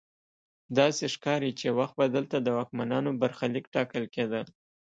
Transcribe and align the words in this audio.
داسې 0.77 1.03
ښکاري 1.13 1.51
چې 1.57 1.63
یو 1.69 1.75
وخت 1.81 1.95
به 1.99 2.05
دلته 2.15 2.37
د 2.41 2.47
واکمنانو 2.57 3.17
برخلیک 3.21 3.65
ټاکل 3.75 4.03
کیده. 4.15 4.41